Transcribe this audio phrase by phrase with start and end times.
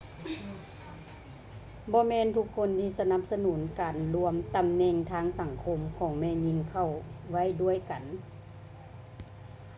[1.91, 6.89] ບໍ່ແມ່ນທຸກຄົນທີ່ສະໜັບສະໜູນການລວມຕຳແໜ່ງທາງສັງຄົມຂອງແມ່ຍິງເຂົ້າ
[7.31, 8.03] ໄວ້ດ້ວຍກັນ